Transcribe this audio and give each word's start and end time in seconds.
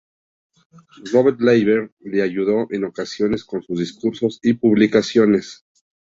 Robert 1.13 1.39
Leiber 1.39 1.87
le 1.99 2.23
ayudó 2.23 2.65
en 2.71 2.85
ocasiones 2.85 3.43
con 3.45 3.61
sus 3.61 3.77
discursos 3.77 4.39
y 4.41 4.55
publicaciones. 4.55 5.63